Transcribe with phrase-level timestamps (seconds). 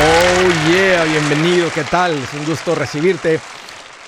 [0.00, 2.12] Oh yeah, bienvenido, ¿qué tal?
[2.12, 3.40] Es un gusto recibirte.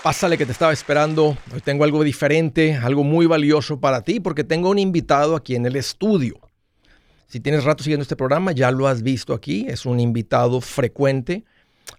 [0.05, 1.37] Pásale que te estaba esperando.
[1.53, 5.67] Hoy tengo algo diferente, algo muy valioso para ti, porque tengo un invitado aquí en
[5.67, 6.39] el estudio.
[7.27, 9.67] Si tienes rato siguiendo este programa, ya lo has visto aquí.
[9.69, 11.43] Es un invitado frecuente.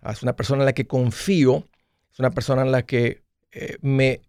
[0.09, 1.65] Es una persona en la que confío.
[2.13, 4.21] Es una persona en la que eh, me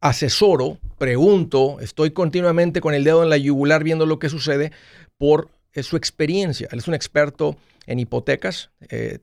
[0.00, 4.70] asesoro, pregunto, estoy continuamente con el dedo en la yugular viendo lo que sucede
[5.16, 6.68] por eh, su experiencia.
[6.70, 7.56] Él es un experto
[7.88, 9.18] en hipotecas, eh,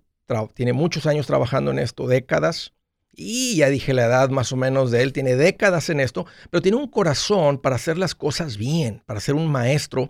[0.55, 2.73] tiene muchos años trabajando en esto, décadas,
[3.13, 6.61] y ya dije la edad más o menos de él, tiene décadas en esto, pero
[6.61, 10.09] tiene un corazón para hacer las cosas bien, para ser un maestro,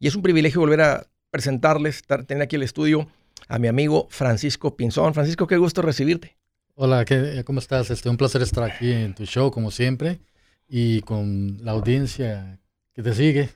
[0.00, 3.08] y es un privilegio volver a presentarles, tener aquí el estudio
[3.48, 5.14] a mi amigo Francisco Pinzón.
[5.14, 6.36] Francisco, qué gusto recibirte.
[6.74, 7.04] Hola,
[7.44, 7.90] ¿cómo estás?
[7.90, 10.20] Este, un placer estar aquí en tu show, como siempre,
[10.68, 12.58] y con la audiencia
[12.92, 13.50] que te sigue,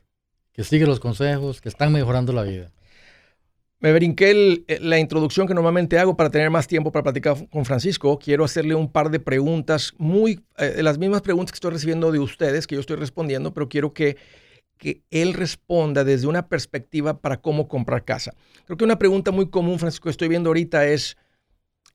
[0.52, 2.70] que sigue los consejos, que están mejorando la vida.
[3.78, 7.64] Me brinqué eh, la introducción que normalmente hago para tener más tiempo para platicar con
[7.64, 8.18] Francisco.
[8.18, 12.18] Quiero hacerle un par de preguntas, muy eh, las mismas preguntas que estoy recibiendo de
[12.18, 14.16] ustedes, que yo estoy respondiendo, pero quiero que,
[14.78, 18.34] que él responda desde una perspectiva para cómo comprar casa.
[18.64, 21.18] Creo que una pregunta muy común, Francisco, que estoy viendo ahorita es,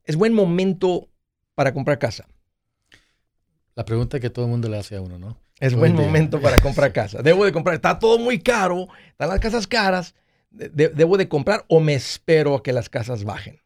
[0.06, 1.10] ¿es buen momento
[1.56, 2.28] para comprar casa?
[3.74, 5.40] La pregunta que todo el mundo le hace a uno, ¿no?
[5.60, 7.24] Es buen momento para comprar casa.
[7.24, 10.14] Debo de comprar, está todo muy caro, están las casas caras
[10.52, 13.60] debo de comprar o me espero a que las casas bajen?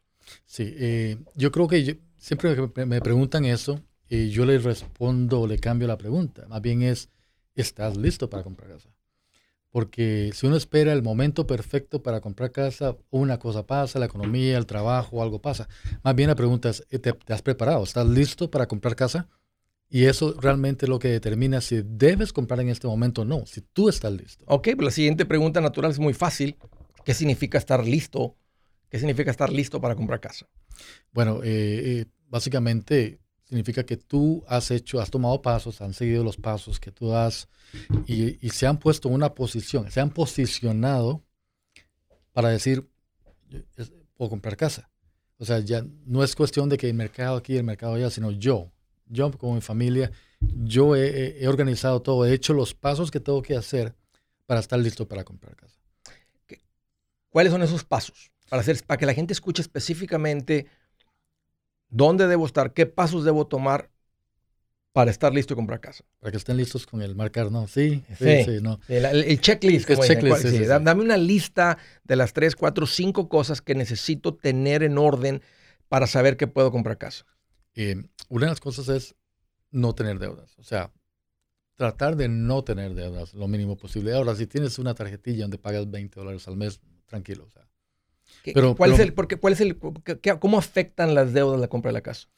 [0.44, 2.56] Sí, eh, yo creo que siempre
[2.86, 6.46] me preguntan eso, y yo les respondo, le cambio la pregunta.
[6.48, 7.08] Más bien es,
[7.54, 8.90] ¿estás listo para comprar casa?
[9.70, 14.56] Porque si uno espera el momento perfecto para comprar casa, una cosa pasa, la economía,
[14.56, 15.68] el trabajo, algo pasa.
[16.02, 17.82] Más bien la pregunta es, ¿te, te has preparado?
[17.82, 19.28] ¿Estás listo para comprar casa?
[19.88, 23.46] Y eso realmente es lo que determina si debes comprar en este momento o no,
[23.46, 24.44] si tú estás listo.
[24.48, 26.56] Ok, pues la siguiente pregunta natural es muy fácil.
[27.04, 28.36] ¿Qué significa estar listo?
[28.88, 30.46] ¿Qué significa estar listo para comprar casa?
[31.12, 36.36] Bueno, eh, eh, básicamente significa que tú has hecho, has tomado pasos, han seguido los
[36.36, 37.48] pasos que tú has
[38.06, 41.24] y, se han puesto en una posición, se han posicionado
[42.32, 42.88] para decir,
[44.14, 44.90] puedo comprar casa.
[45.38, 48.32] O sea, ya no es cuestión de que el mercado aquí, el mercado allá, sino
[48.32, 48.72] yo,
[49.06, 53.42] yo como mi familia, yo he, he organizado todo, he hecho los pasos que tengo
[53.42, 53.94] que hacer
[54.46, 55.76] para estar listo para comprar casa.
[57.30, 58.32] ¿Cuáles son esos pasos?
[58.48, 60.66] Para, hacer, para que la gente escuche específicamente
[61.88, 63.90] dónde debo estar, qué pasos debo tomar
[64.92, 66.04] para estar listo y comprar casa.
[66.20, 67.68] Para que estén listos con el marcar, ¿no?
[67.68, 68.80] Sí, sí, sí, no.
[68.88, 69.86] El, checklist.
[69.86, 75.42] dame una lista de las tres, cuatro, cinco cosas que necesito tener en orden
[75.90, 77.26] para saber que puedo comprar casa.
[77.76, 79.14] Eh, una de las cosas es
[79.70, 80.58] no tener deudas.
[80.58, 80.92] O sea,
[81.76, 84.14] tratar de no tener deudas lo mínimo posible.
[84.14, 87.44] Ahora, si tienes una tarjetilla donde pagas 20 dólares al mes, tranquilo.
[87.44, 87.68] O sea.
[88.42, 89.78] Pero, ¿cuál, es el, porque, ¿cuál es el,
[90.40, 92.28] ¿Cómo afectan las deudas la compra de la casa?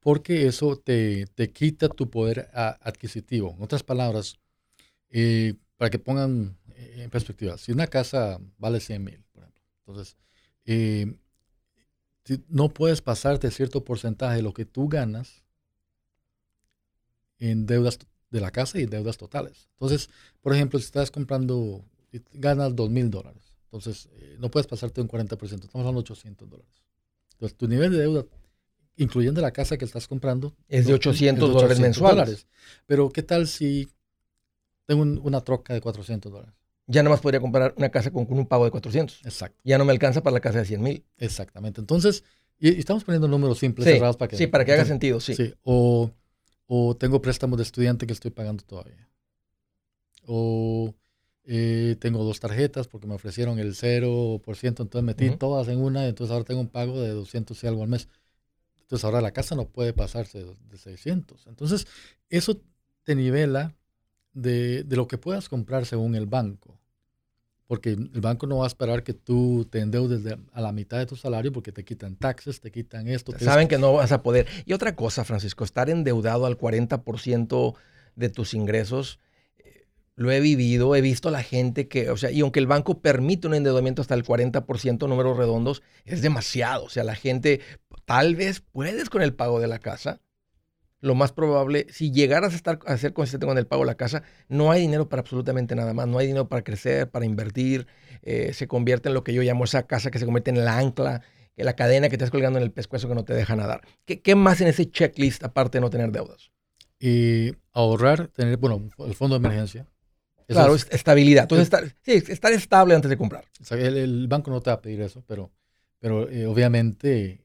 [0.00, 3.54] Porque eso te, te quita tu poder adquisitivo.
[3.56, 4.38] En otras palabras,
[5.10, 9.62] eh, para que pongan eh, en perspectiva, si una casa vale 100 mil, por ejemplo,
[9.78, 10.16] entonces
[10.64, 11.16] eh,
[12.48, 15.42] no puedes pasarte cierto porcentaje de lo que tú ganas
[17.38, 17.98] en deudas
[18.30, 19.68] de la casa y deudas totales.
[19.74, 21.84] Entonces, por ejemplo, si estás comprando,
[22.32, 26.48] ganas 2 mil dólares entonces, eh, no puedes pasarte un 40%, estamos hablando de 800
[26.48, 26.82] dólares.
[27.32, 28.24] Entonces, tu nivel de deuda,
[28.96, 32.46] incluyendo la casa que estás comprando, es de 800, dólares mensuales.
[32.86, 33.88] Pero, ¿qué tal si
[34.86, 36.54] tengo una troca de 400 dólares?
[36.90, 39.20] Ya no más podría comprar una casa con, un pago de 400.
[39.24, 39.60] Exacto.
[39.62, 41.04] Ya no me alcanza para la casa de 100 mil.
[41.18, 41.80] Exactamente.
[41.80, 42.24] Entonces,
[42.58, 44.36] y, estamos poniendo números simples, cerrados para que...
[44.36, 45.34] Sí, para que haga sentido, sí.
[45.34, 46.10] Sí, o,
[46.66, 49.08] o tengo préstamos de estudiante que estoy pagando todavía.
[50.26, 50.94] O
[51.44, 56.30] eh, tengo dos tarjetas porque me ofrecieron el 0%, entonces metí todas en una, entonces
[56.32, 58.08] ahora tengo un pago de 200 y algo al mes.
[58.80, 61.46] Entonces ahora la casa no puede pasarse de 600.
[61.46, 61.86] Entonces
[62.28, 62.60] eso
[63.04, 63.77] te nivela
[64.40, 66.78] de, de lo que puedas comprar según el banco.
[67.66, 70.22] Porque el banco no va a esperar que tú te endeudes
[70.52, 73.38] a la mitad de tu salario porque te quitan taxes, te quitan esto.
[73.38, 74.46] Saben que no vas a poder.
[74.64, 77.74] Y otra cosa, Francisco, estar endeudado al 40%
[78.16, 79.18] de tus ingresos
[80.18, 83.00] lo he vivido, he visto a la gente que, o sea, y aunque el banco
[83.00, 86.84] permite un endeudamiento hasta el 40%, números redondos, es demasiado.
[86.86, 87.60] O sea, la gente,
[88.04, 90.20] tal vez puedes con el pago de la casa.
[91.00, 93.96] Lo más probable, si llegaras a, estar, a ser consciente con el pago de la
[93.96, 96.08] casa, no hay dinero para absolutamente nada más.
[96.08, 97.86] No hay dinero para crecer, para invertir.
[98.22, 100.78] Eh, se convierte en lo que yo llamo esa casa que se convierte en la
[100.78, 101.22] ancla,
[101.56, 103.82] en la cadena que estás colgando en el pescuezo que no te deja nadar.
[104.04, 106.50] ¿Qué, ¿Qué, más en ese checklist aparte de no tener deudas?
[106.98, 109.86] Y ahorrar, tener, bueno, el fondo de emergencia
[110.54, 111.44] claro, estabilidad.
[111.44, 113.44] Entonces, estar, sí, estar estable antes de comprar.
[113.70, 115.50] el, banco no te va a pedir eso, pero,
[115.98, 117.40] Pero eh, obviamente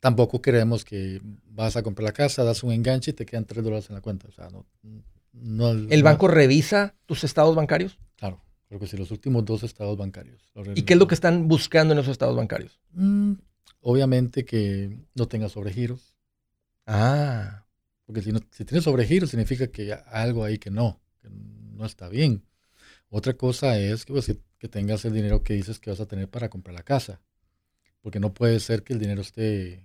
[0.00, 3.64] tampoco queremos que vas a comprar la casa, das un enganche y te quedan 3
[3.64, 4.28] dólares en la cuenta.
[4.28, 4.66] O sea, no,
[5.32, 7.98] no, ¿El banco revisa tus estados bancarios?
[8.16, 10.42] Claro, creo que sí, los últimos dos estados bancarios.
[10.74, 12.80] ¿Y qué es lo que están buscando en esos estados bancarios?
[12.92, 13.32] Mm,
[13.80, 16.14] obviamente que no tenga sobregiros.
[16.86, 17.64] Ah.
[18.06, 21.84] Porque si, no, si tiene sobregiros significa que hay algo ahí que no, que no
[21.84, 22.42] está bien.
[23.10, 26.28] Otra cosa es que, pues, que tengas el dinero que dices que vas a tener
[26.28, 27.20] para comprar la casa.
[28.00, 29.84] Porque no puede ser que el dinero esté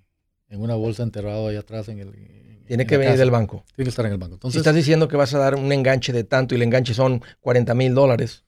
[0.49, 2.63] en una bolsa enterrado ahí atrás en el...
[2.65, 3.65] Tiene que venir del banco.
[3.75, 4.35] Tiene que estar en el banco.
[4.35, 6.93] Entonces, si estás diciendo que vas a dar un enganche de tanto y el enganche
[6.93, 8.45] son 40 mil dólares,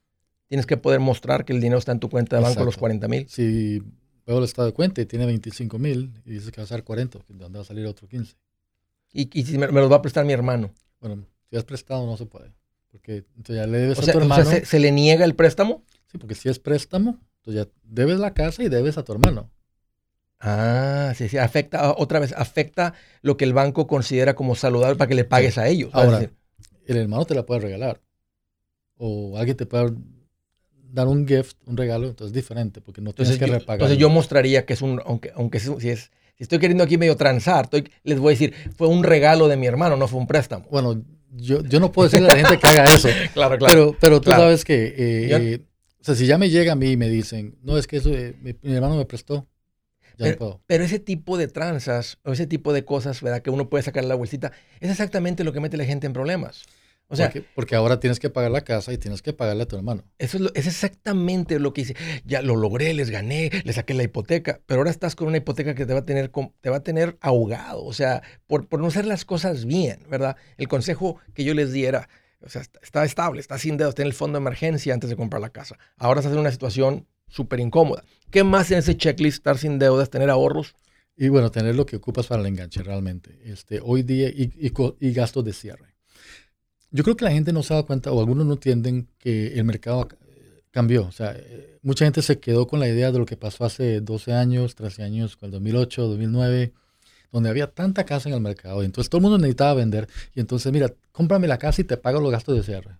[0.47, 3.07] tienes que poder mostrar que el dinero está en tu cuenta de banco los 40
[3.07, 3.27] mil.
[3.27, 3.81] Si
[4.25, 6.83] veo el estado de cuenta y tiene 25 mil y dices que va a ser
[6.83, 8.35] 40, ¿de dónde va a salir otro 15?
[9.11, 10.73] ¿Y, si me, los va a prestar mi hermano?
[10.99, 12.51] Bueno, si has prestado no se puede.
[12.91, 14.41] Porque entonces ya le debes a tu hermano.
[14.41, 15.83] O sea, ¿se, le niega el préstamo?
[16.11, 19.49] Sí, porque si es préstamo, entonces ya debes la casa y debes a tu hermano.
[20.47, 24.95] Ah, sí, sí, afecta, ah, otra vez, afecta lo que el banco considera como saludable
[24.95, 25.89] para que le pagues a ellos.
[25.93, 26.29] Ahora,
[26.85, 27.99] el hermano te la puede regalar.
[28.97, 29.93] O alguien te puede
[30.91, 33.75] dar un gift, un regalo, entonces es diferente, porque no tienes que repagar.
[33.75, 37.15] Entonces yo mostraría que es un, aunque, aunque si es, si estoy queriendo aquí medio
[37.17, 40.27] transar, estoy, les voy a decir, fue un regalo de mi hermano, no fue un
[40.27, 40.65] préstamo.
[40.69, 41.01] Bueno,
[41.31, 43.09] yo, yo no puedo decirle a la gente que haga eso.
[43.33, 43.73] claro, claro.
[43.73, 45.59] Pero, pero tú sabes que, eh,
[45.99, 48.13] o sea, si ya me llega a mí y me dicen, no, es que eso,
[48.13, 49.47] eh, mi, hermano me prestó,
[50.17, 53.41] pero, ese tipo de tranzas o ese tipo de cosas, ¿verdad?
[53.41, 56.13] Que uno puede sacar la bolsita, es exactamente lo que mete a la gente en
[56.13, 56.63] problemas.
[57.07, 59.75] O sea, porque, ahora tienes que pagar la casa y tienes que pagarle a tu
[59.75, 60.03] hermano.
[60.17, 61.95] Eso es, exactamente lo que dice.
[62.25, 65.75] Ya lo logré, les gané, les saqué la hipoteca, pero ahora estás con una hipoteca
[65.75, 67.85] que te va a tener, te va a tener ahogado.
[67.85, 70.35] O sea, por, por no hacer las cosas bien, ¿verdad?
[70.57, 72.09] El consejo que yo les di era,
[72.41, 75.15] o sea, está, estable, está sin dedos, está en el fondo de emergencia antes de
[75.15, 75.77] comprar la casa.
[75.97, 78.03] Ahora estás en una situación súper incómoda.
[78.31, 79.37] ¿Qué más en ese checklist?
[79.37, 80.75] Estar sin deudas, tener ahorros.
[81.17, 83.39] Y bueno, tener lo que ocupas para el enganche realmente.
[83.43, 84.51] Este, hoy día y,
[84.99, 85.95] y, gastos de cierre.
[86.91, 89.63] Yo creo que la gente no se da cuenta o algunos no entienden que el
[89.65, 90.07] mercado
[90.71, 91.05] cambió.
[91.05, 94.01] O sea, eh, mucha gente se quedó con la idea de lo que pasó hace
[94.01, 96.73] 12 años, 13 años, con el 2008, 2009,
[97.31, 98.81] donde había tanta casa en el mercado.
[98.81, 100.07] Y entonces todo el mundo necesitaba vender.
[100.33, 102.97] Y entonces, mira, cómprame la casa y te pago los gastos de cierre.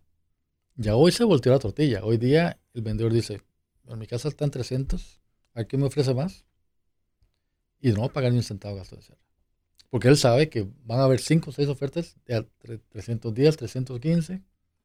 [0.76, 2.04] Ya hoy se volteó la tortilla.
[2.04, 3.42] Hoy día el vendedor dice,
[3.88, 5.22] en mi casa están 300,
[5.54, 6.46] ¿a qué me ofrece más?
[7.82, 9.22] Y no va a pagar ni un centavo de gasto de cierre.
[9.90, 12.46] Porque él sabe que van a haber 5 o 6 ofertas de
[12.90, 14.42] 310, 315.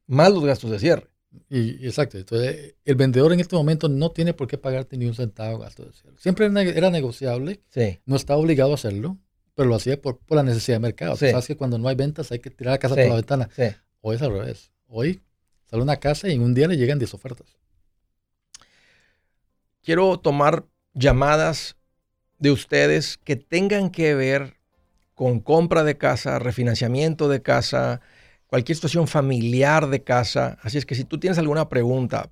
[0.07, 1.07] Más los gastos de cierre.
[1.49, 2.17] Y, exacto.
[2.17, 5.63] Entonces, el vendedor en este momento no tiene por qué pagarte ni un centavo de
[5.63, 6.15] gasto de cierre.
[6.19, 7.61] Siempre era negociable.
[7.69, 7.99] Sí.
[8.05, 9.17] No estaba obligado a hacerlo,
[9.55, 11.15] pero lo hacía por, la necesidad de mercado.
[11.15, 11.29] Sí.
[11.29, 13.49] Sabes que cuando no hay ventas hay que tirar la casa por la ventana.
[13.55, 13.63] Sí.
[14.01, 14.71] Hoy es al revés.
[14.87, 15.21] Hoy
[15.65, 17.60] sale una casa y en un día le llegan 10 ofertas
[19.83, 21.75] quiero tomar llamadas
[22.39, 24.57] de ustedes que tengan que ver
[25.13, 28.01] con compra de casa, refinanciamiento de casa,
[28.47, 30.57] cualquier situación familiar de casa.
[30.63, 32.29] Así es que si tú tienes alguna pregunta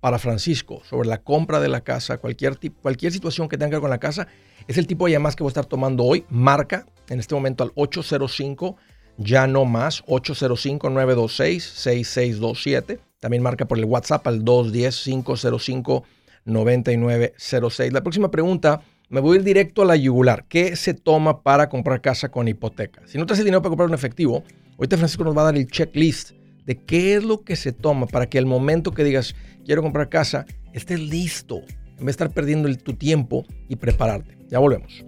[0.00, 3.80] para Francisco sobre la compra de la casa, cualquier, cualquier situación que tenga que ver
[3.80, 4.28] con la casa,
[4.66, 6.24] es el tipo de llamadas que voy a estar tomando hoy.
[6.28, 8.76] Marca en este momento al 805,
[9.16, 13.00] ya no más, 805-926-6627.
[13.18, 16.04] También marca por el WhatsApp al 210-505.
[16.48, 17.92] 9906.
[17.92, 20.46] La próxima pregunta, me voy a ir directo a la yugular.
[20.48, 23.02] ¿Qué se toma para comprar casa con hipoteca?
[23.06, 24.42] Si no te hace dinero para comprar un efectivo,
[24.76, 26.32] ahorita Francisco nos va a dar el checklist
[26.66, 30.08] de qué es lo que se toma para que al momento que digas quiero comprar
[30.08, 31.60] casa, estés listo,
[31.98, 34.36] en vez de estar perdiendo tu tiempo y prepararte.
[34.48, 35.07] Ya volvemos.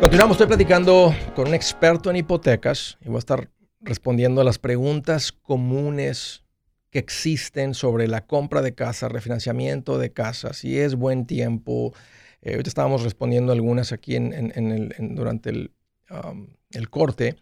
[0.00, 3.50] Continuamos, estoy platicando con un experto en hipotecas y voy a estar
[3.80, 6.44] respondiendo a las preguntas comunes
[6.90, 11.94] que existen sobre la compra de casa, refinanciamiento de casa, si es buen tiempo.
[12.42, 15.70] Eh, ahorita estábamos respondiendo algunas aquí en, durante
[16.10, 17.36] um, el corte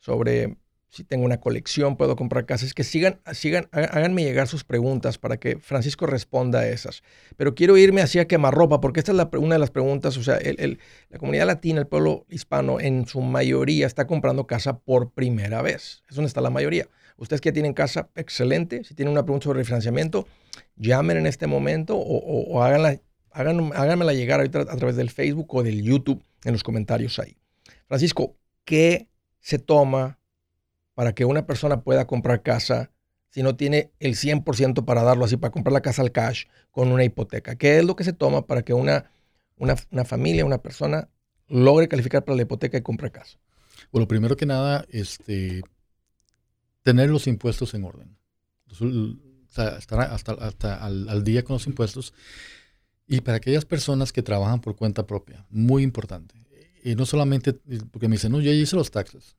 [0.00, 0.56] sobre
[0.92, 5.38] si tengo una colección, puedo comprar casas, que sigan, sigan, háganme llegar sus preguntas para
[5.38, 7.02] que Francisco responda a esas.
[7.38, 10.38] Pero quiero irme hacia quemarropa, porque esta es la, una de las preguntas, o sea,
[10.38, 16.02] la comunidad latina, el pueblo hispano, en su mayoría está comprando casa por primera vez.
[16.10, 16.86] Es donde está la mayoría.
[17.16, 18.84] Ustedes que tienen casa, excelente.
[18.84, 20.26] Si tienen una pregunta sobre refinanciamiento,
[20.76, 25.62] llamen en este momento o, o, háganla, háganmela llegar ahorita a través del Facebook o
[25.62, 27.38] del YouTube en los comentarios ahí.
[27.86, 29.08] Francisco, ¿qué
[29.40, 30.18] se toma
[30.94, 32.90] para que una persona pueda comprar casa
[33.30, 36.92] si no tiene el 100% para darlo así, para comprar la casa al cash con
[36.92, 37.56] una hipoteca?
[37.56, 39.10] ¿Qué es lo que se toma para que una,
[39.56, 41.08] una, familia, una persona
[41.48, 43.38] logre calificar para la hipoteca y compre casa?
[43.90, 45.62] Bueno, primero que nada, este,
[46.82, 48.16] tener los impuestos en orden.
[49.48, 52.12] Estar hasta, hasta al, al, día con los impuestos.
[53.06, 56.34] Y para aquellas personas que trabajan por cuenta propia, muy importante.
[56.84, 57.54] Y no solamente,
[57.90, 59.36] porque me dicen, no, yo hice los taxes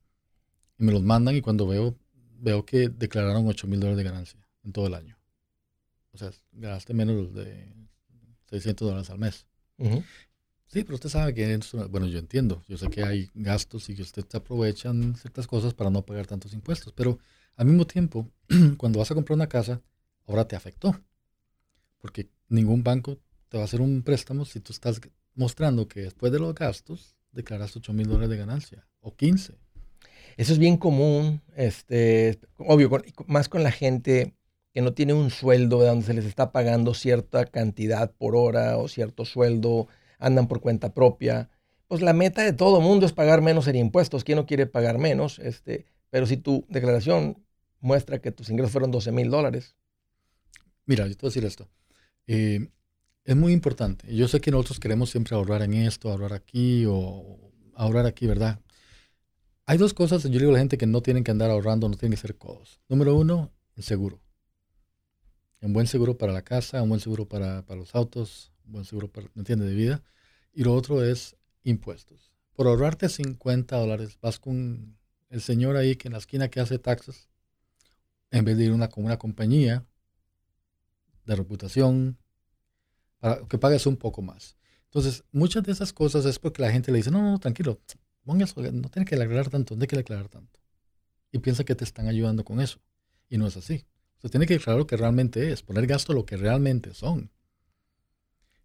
[0.84, 1.96] me los mandan y cuando veo,
[2.40, 5.18] veo que declararon 8 mil dólares de ganancia en todo el año.
[6.12, 7.74] O sea, ganaste menos de
[8.50, 9.48] 600 dólares al mes.
[10.68, 11.60] Sí, pero usted sabe que,
[11.90, 15.74] bueno, yo entiendo, yo sé que hay gastos y que usted te aprovechan ciertas cosas
[15.74, 17.20] para no pagar tantos impuestos, pero
[17.56, 18.28] al mismo tiempo,
[18.78, 19.82] cuando vas a comprar una casa,
[20.26, 21.00] ahora te afectó,
[22.00, 25.00] porque ningún banco te va a hacer un préstamo si tú estás
[25.36, 29.56] mostrando que después de los gastos declaras 8 mil dólares de ganancia o 15.
[30.38, 32.90] Eso es bien común, este, obvio,
[33.28, 34.34] más con la gente
[34.74, 38.78] que no tiene un sueldo de donde se les está pagando cierta cantidad por hora
[38.78, 39.88] o cierto sueldo,
[40.18, 41.50] andan por cuenta propia.
[41.88, 44.24] Pues la meta de todo mundo es pagar menos en impuestos.
[44.24, 45.38] ¿Quién no quiere pagar menos?
[45.38, 47.44] Este, pero si tu declaración
[47.80, 49.76] muestra que tus ingresos fueron 12 mil dólares.
[50.86, 51.70] Mira, yo te voy a decir esto.
[52.26, 52.68] Eh,
[53.26, 54.14] es muy importante.
[54.14, 58.60] Yo sé que nosotros queremos siempre ahorrar en esto, ahorrar aquí o ahorrar aquí, ¿verdad?
[59.66, 61.96] Hay dos cosas, yo digo a la gente que no tienen que andar ahorrando, no
[61.96, 62.82] tienen que ser codos.
[62.90, 64.22] Número uno, el seguro.
[65.62, 69.10] Un buen seguro para la casa, un buen seguro para, los autos, un buen seguro
[69.10, 70.04] para, ¿me entiendes?, de vida.
[70.54, 72.34] Y lo otro es impuestos.
[72.54, 74.98] Por ahorrarte 50 dólares, vas con
[75.30, 77.30] el señor ahí que en la esquina que hace taxes,
[78.32, 79.86] en vez de ir una, con una compañía
[81.26, 82.18] de reputación,
[83.20, 84.58] para que pagues un poco más.
[84.86, 87.80] Entonces, muchas de esas cosas es porque la gente le dice, no, no, tranquilo,
[88.26, 90.60] no tiene que declarar tanto, no tiene que declarar tanto.
[91.32, 92.80] Y piensa que te están ayudando con eso.
[93.30, 93.86] Y no es así.
[94.16, 97.30] Usted tiene que declarar lo que realmente es, poner gasto lo que realmente son.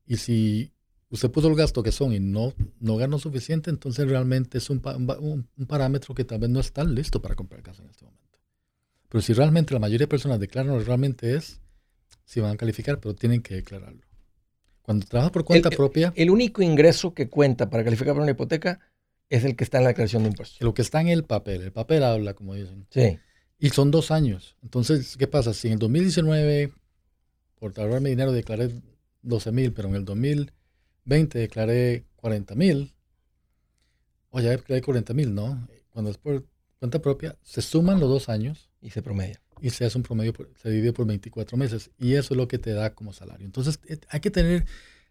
[0.07, 0.73] Y si
[1.11, 4.81] usted puso el gasto que son y no, no ganó suficiente, entonces realmente es un,
[5.57, 8.38] un, parámetro que tal vez no está listo para comprar casa en este momento.
[9.09, 11.61] Pero si realmente la mayoría de personas declaran lo que realmente es,
[12.25, 14.03] sí van a calificar, pero tienen que declararlo.
[14.83, 16.12] Cuando trabaja por cuenta propia...
[16.17, 18.81] El único ingreso que cuenta para calificar para una hipoteca
[19.30, 20.61] es el que está en la declaración de impuestos.
[20.61, 22.87] Lo que está en el papel, el papel habla, como dicen.
[22.90, 23.18] Sí.
[23.58, 24.56] Y son dos años.
[24.62, 25.52] Entonces, ¿qué pasa?
[25.52, 26.73] Si en el 2019,
[27.56, 28.70] por ahorrarme dinero, declaré
[29.23, 32.94] 12 mil, pero en el 2020 declaré 40 mil,
[34.30, 35.68] o ya declaré 40 mil, ¿no?
[35.90, 36.47] Cuando es por
[36.78, 38.68] cuenta propia, se suman los dos años.
[38.80, 39.42] Y se promedia.
[39.61, 40.32] Y se hace un promedio,
[40.62, 41.90] se divide por 24 meses.
[41.99, 43.44] Y eso es lo que te da como salario.
[43.44, 44.66] Entonces, eh, hay que tener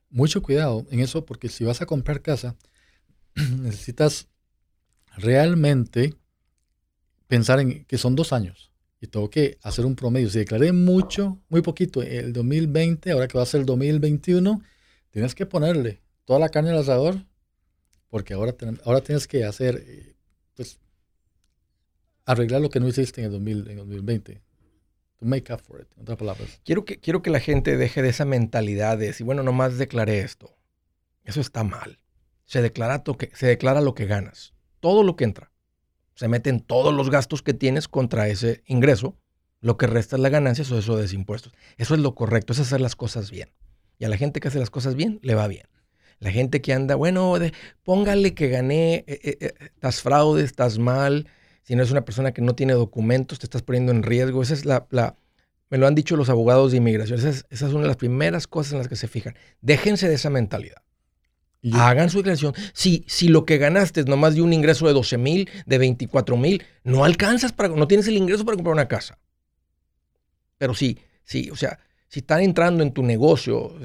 [0.10, 2.56] mucho cuidado en eso, porque si vas a comprar casa,
[3.62, 4.28] necesitas
[5.16, 6.16] realmente
[7.28, 8.72] pensar en que son dos años.
[9.00, 10.28] y tengo que hacer un promedio.
[10.28, 14.60] Si declaré mucho, muy poquito el 2020, ahora que va a ser el 2021,
[15.12, 17.24] tienes que ponerle toda la carne al asador,
[18.10, 20.16] porque ahora, ahora tienes que hacer, eh,
[20.56, 20.80] pues,
[22.26, 23.32] arreglar lo que no hiciste en el,
[23.78, 24.42] 2020.
[25.20, 26.60] To make up for it, en otras palabras.
[26.64, 30.22] Quiero que, quiero que la gente deje de esa mentalidad de decir, bueno, nomás declaré
[30.22, 30.56] esto.
[31.24, 32.00] Eso está mal.
[32.48, 34.56] Se declara, se declara lo que ganas.
[34.80, 35.52] Todo lo que entra
[36.18, 39.20] se meten todos los gastos que tienes contra ese ingreso,
[39.62, 41.54] lo que resta es la ganancia o eso de impuestos.
[41.78, 43.54] Eso es lo correcto, es hacer las cosas bien.
[44.00, 45.68] Y a la gente que hace las cosas bien, le va bien.
[46.18, 47.36] La gente que anda, bueno,
[47.84, 51.28] póngale que gané, eh, eh, eh, estás fraude, estás mal,
[51.62, 54.42] si no es una persona que no tiene documentos, te estás poniendo en riesgo.
[54.42, 54.88] Esa es la,
[55.70, 58.72] me lo han dicho los abogados de inmigración, esa es una de las primeras cosas
[58.72, 59.36] en las que se fijan.
[59.62, 60.82] Déjense de esa mentalidad.
[61.74, 62.54] Hagan su declaración.
[62.74, 66.38] Si, si lo que ganaste es nomás de un ingreso de 12 mil, de 24
[66.38, 69.18] mil, no alcanzas para, no tienes el ingreso para comprar una casa.
[70.58, 73.76] Pero sí, sí, o sea, si están entrando en tu negocio,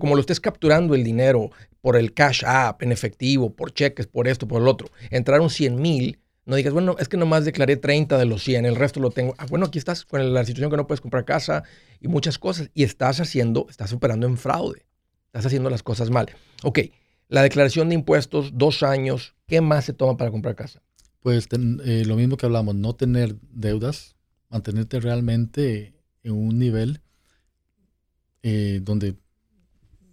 [0.00, 1.50] como lo estés capturando el dinero
[1.80, 5.80] por el cash app, en efectivo, por cheques, por esto, por el otro, entraron 100
[5.80, 9.10] mil, no digas, bueno, es que nomás declaré 30 de los 100, el resto lo
[9.10, 9.34] tengo.
[9.38, 11.62] Ah, bueno, aquí estás con la situación que no puedes comprar casa
[12.00, 14.84] y muchas cosas, y estás haciendo, estás operando en fraude,
[15.26, 16.30] estás haciendo las cosas mal.
[16.64, 16.80] Ok,
[17.32, 20.82] la declaración de impuestos, dos años, ¿qué más se toma para comprar casa?
[21.20, 24.16] Pues eh, lo mismo que hablamos, no tener deudas,
[24.50, 27.00] mantenerte realmente en un nivel
[28.42, 29.16] eh, donde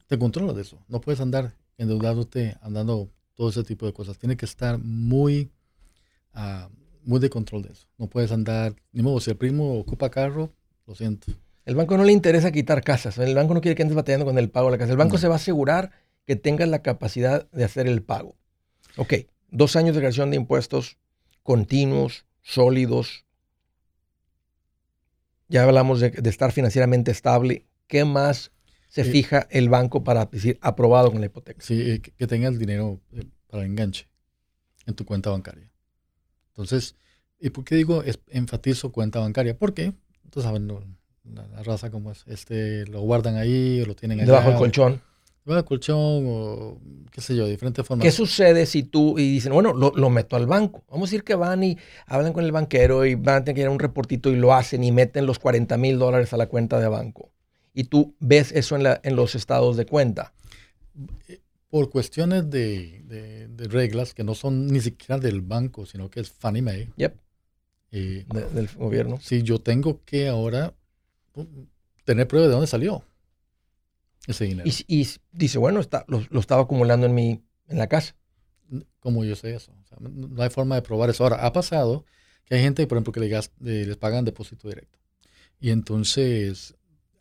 [0.07, 0.79] te controlas de eso.
[0.87, 4.17] No puedes andar endeudándote, andando todo ese tipo de cosas.
[4.17, 5.51] Tiene que estar muy,
[6.35, 6.69] uh,
[7.03, 7.85] muy de control de eso.
[7.97, 10.53] No puedes andar, ni modo, si el primo ocupa carro,
[10.87, 11.33] lo siento.
[11.65, 13.17] El banco no le interesa quitar casas.
[13.17, 14.93] El banco no quiere que andes batallando con el pago de la casa.
[14.93, 15.91] El banco se va a asegurar
[16.29, 18.35] que tengas la capacidad de hacer el pago.
[18.97, 19.15] Ok,
[19.49, 20.99] dos años de creación de impuestos
[21.41, 23.25] continuos, sólidos.
[25.47, 27.65] Ya hablamos de, estar financieramente estable.
[27.87, 28.51] ¿Qué más
[28.89, 31.65] se fija el banco para decir aprobado con la hipoteca?
[31.65, 34.07] Sí, eh, que, tenga el dinero eh, para enganche
[34.85, 35.71] en tu cuenta bancaria.
[36.49, 36.95] Entonces,
[37.39, 39.57] ¿y por qué digo enfatizo cuenta bancaria?
[39.57, 39.93] Porque,
[40.29, 44.27] tú sabes, la, raza como es, este, lo guardan ahí o lo tienen ahí.
[44.27, 45.08] Debajo del colchón
[45.47, 46.79] a colchón o
[47.11, 48.03] qué sé yo, diferentes formas.
[48.03, 50.83] ¿Qué sucede si tú y dicen, bueno, lo, meto al banco?
[50.89, 53.61] Vamos a decir que van y hablan con el banquero y van a tener que
[53.61, 56.47] ir a un reportito y lo hacen y meten los 40 mil dólares a la
[56.47, 57.31] cuenta de banco.
[57.73, 60.33] Y tú ves eso en, la, en los estados de cuenta.
[61.69, 66.61] Por cuestiones de, reglas que no son ni siquiera del banco, sino que es Fannie
[66.61, 66.89] Mae.
[66.97, 67.15] Yep.
[67.91, 69.19] del gobierno.
[69.21, 70.73] Si yo tengo que ahora
[72.05, 73.03] tener prueba de dónde salió.
[74.87, 78.15] Y, dice, bueno, está, lo, estaba acumulando en, mi, en la casa.
[78.99, 79.73] ¿Cómo yo sé eso?
[79.99, 81.23] no hay forma de probar eso.
[81.23, 82.05] Ahora, ha pasado
[82.45, 84.99] que hay gente, por ejemplo, que les, les pagan depósito directo.
[85.59, 86.75] Y entonces,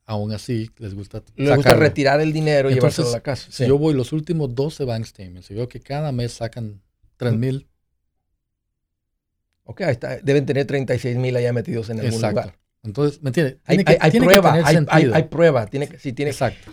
[0.05, 1.23] aún así, les gusta...
[1.37, 3.51] Les gusta retirar el dinero y llevárselo a la casa.
[3.51, 6.83] Si yo voy los últimos 12 bank statements y veo que cada mes sacan
[7.17, 7.69] 3 mil.
[9.65, 10.17] Ok, ahí está.
[10.19, 12.41] Deben tener 36 mil allá metidos en algún Exacto.
[12.41, 12.59] lugar.
[12.83, 13.59] Entonces, ¿me entiendes?
[13.65, 13.83] Hay,
[14.21, 14.55] prueba,
[14.89, 15.67] hay, prueba.
[15.67, 16.73] Tiene que, sí, tiene, Exacto.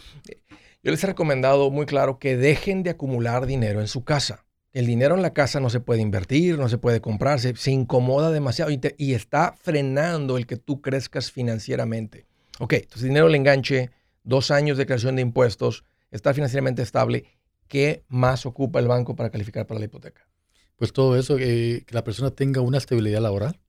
[0.86, 4.46] Yo les he recomendado muy claro que dejen de acumular dinero en su casa.
[4.72, 8.30] El dinero en la casa no se puede invertir, no se puede comprar, se, incomoda
[8.30, 12.28] demasiado y, está frenando el que tú crezcas financieramente.
[12.60, 13.90] Ok, entonces dinero le enganche,
[14.24, 17.26] dos años de creación de impuestos, está financieramente estable.
[17.68, 20.28] ¿Qué más ocupa el banco para calificar para la hipoteca?
[20.76, 23.60] Pues todo eso, eh, que la persona tenga una estabilidad laboral,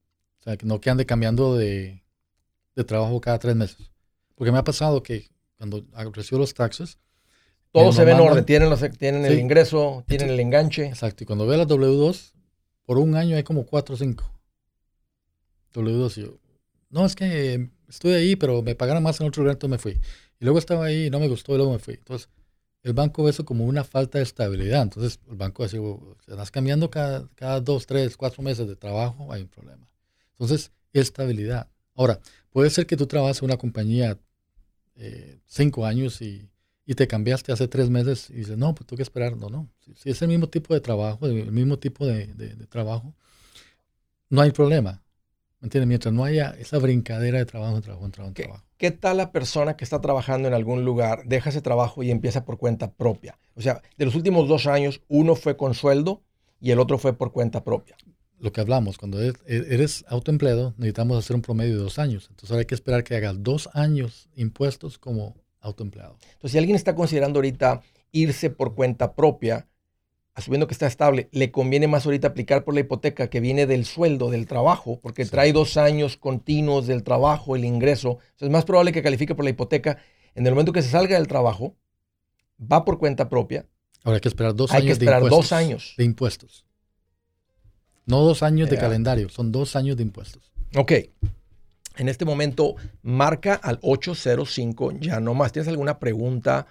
[0.41, 2.03] o sea, que no que ande cambiando de,
[2.77, 3.91] de trabajo cada tres meses.
[4.37, 6.99] Porque me ha pasado que cuando recibo los taxes...
[7.73, 10.87] Todo se ve en orden, tienen, los, tienen el ingreso, tienen el enganche.
[10.87, 12.33] Exacto, y cuando veo las W2,
[12.87, 14.25] por un año hay como cuatro o cinco.
[15.75, 16.39] W2 y yo,
[16.89, 20.01] no, es que estoy ahí, pero me pagaron más en otro lugar, entonces me fui.
[20.41, 21.95] Y luego estaba ahí y no me gustó y luego me fui.
[21.95, 22.31] Entonces,
[22.83, 24.83] el banco ve eso como una falta de estabilidad.
[24.83, 25.79] Entonces, el banco dice,
[26.25, 29.89] si estás cambiando cada, cada dos, tres, cuatro meses de trabajo, hay un problema.
[30.33, 31.69] Entonces, estabilidad.
[31.95, 32.21] Ahora,
[32.57, 34.19] puede ser que tú trabajes en una compañía
[34.95, 36.49] eh, cinco años y,
[36.97, 39.37] te cambiaste hace tres meses y dices, no, pues tengo que esperar.
[39.37, 39.69] No, no.
[39.95, 42.29] Si, es el mismo tipo de trabajo, el mismo tipo de,
[42.71, 43.15] trabajo,
[44.31, 45.03] no hay problema.
[45.61, 45.89] ¿Me entiendes?
[45.89, 48.65] Mientras no haya esa brincadera de trabajo, trabajo, trabajo, ¿Qué, trabajo.
[48.79, 52.47] ¿Qué tal la persona que está trabajando en algún lugar, deja ese trabajo y empieza
[52.47, 53.39] por cuenta propia?
[53.55, 56.23] O sea, de los últimos dos años, uno fue con sueldo
[56.59, 57.99] y el otro fue por cuenta propia
[58.39, 62.27] lo que hablamos, cuando e-, eres, autoempleado, necesitamos hacer un promedio de dos años.
[62.31, 66.19] Entonces ahora hay que esperar que hagas dos años impuestos como autoempleado.
[66.23, 69.69] Entonces, si alguien está considerando ahorita irse por cuenta propia,
[70.35, 73.85] asumiendo que está estable, le conviene más ahorita aplicar por la hipoteca que viene del
[73.85, 78.19] sueldo, del trabajo, porque trae dos años continuos del trabajo, el ingreso.
[78.39, 79.99] es más probable que califique por la hipoteca
[80.35, 81.75] en el momento que se salga del trabajo,
[82.61, 83.67] va por cuenta propia.
[84.05, 85.95] Ahora hay que esperar dos hay años que esperar de dos años.
[85.97, 86.66] De impuestos.
[88.07, 90.51] No dos años de calendario, son dos años de impuestos.
[90.77, 90.93] Ok.
[91.99, 95.53] En este momento, marca al 805, ya no más.
[95.53, 96.67] ¿Tienes alguna pregunta?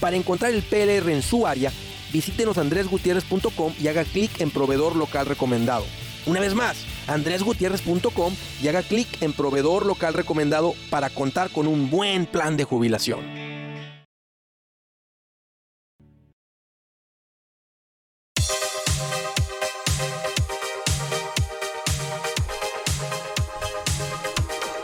[0.00, 1.72] Para encontrar el PLR en su área,
[2.12, 5.84] visítenos andresgutierrez.com y haga clic en proveedor local recomendado.
[6.26, 11.90] Una vez más, andresgutierrez.com y haga clic en proveedor local recomendado para contar con un
[11.90, 13.48] buen plan de jubilación.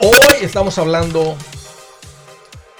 [0.00, 1.36] Hoy estamos hablando,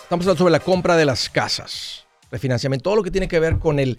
[0.03, 1.94] estamos hablando sobre la compra de las casas
[2.35, 3.99] refinanciamiento, todo lo que tiene que ver con el